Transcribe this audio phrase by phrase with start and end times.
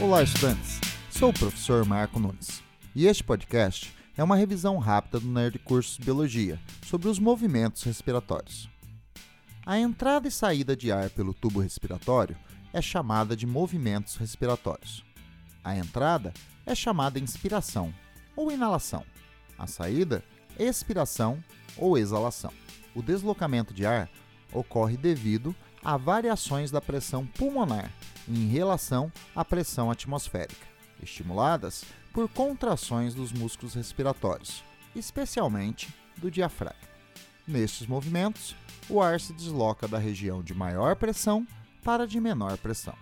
[0.00, 0.80] Olá, estudantes!
[1.08, 2.64] Sou o professor Marco Nunes
[2.96, 8.68] e este podcast é uma revisão rápida do Nerd Cursos Biologia sobre os movimentos respiratórios.
[9.64, 12.36] A entrada e saída de ar pelo tubo respiratório
[12.72, 15.04] é chamada de movimentos respiratórios.
[15.62, 16.34] A entrada
[16.66, 17.94] é chamada inspiração
[18.34, 19.04] ou inalação.
[19.56, 20.24] A saída,
[20.58, 21.42] expiração
[21.76, 22.52] ou exalação.
[22.96, 24.10] O deslocamento de ar
[24.52, 27.90] ocorre devido a variações da pressão pulmonar
[28.26, 30.66] em relação à pressão atmosférica,
[31.02, 34.64] estimuladas por contrações dos músculos respiratórios,
[34.96, 36.88] especialmente do diafragma.
[37.46, 38.56] Nestes movimentos,
[38.88, 41.46] o ar se desloca da região de maior pressão
[41.82, 42.94] para de menor pressão.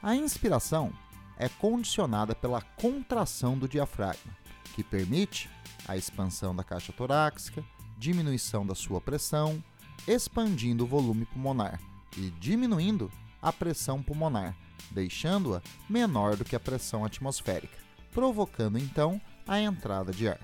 [0.00, 0.92] A inspiração
[1.36, 4.36] é condicionada pela contração do diafragma,
[4.76, 5.50] que permite
[5.88, 7.64] a expansão da caixa torácica,
[7.98, 9.62] diminuição da sua pressão,
[10.06, 11.80] expandindo o volume pulmonar
[12.16, 14.56] e diminuindo a pressão pulmonar,
[14.90, 17.76] deixando-a menor do que a pressão atmosférica,
[18.12, 20.40] provocando então a entrada de ar.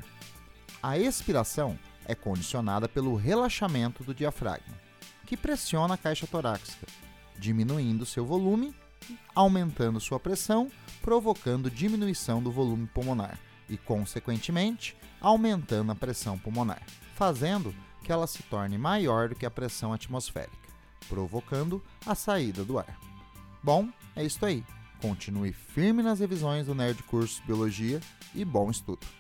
[0.83, 4.79] A expiração é condicionada pelo relaxamento do diafragma,
[5.27, 6.87] que pressiona a caixa torácica,
[7.39, 8.75] diminuindo seu volume,
[9.35, 16.83] aumentando sua pressão, provocando diminuição do volume pulmonar e, consequentemente, aumentando a pressão pulmonar,
[17.15, 20.57] fazendo que ela se torne maior do que a pressão atmosférica,
[21.09, 22.99] provocando a saída do ar.
[23.63, 24.65] Bom, é isso aí.
[25.01, 28.01] Continue firme nas revisões do Nerd Curso Biologia
[28.35, 29.20] e bom estudo!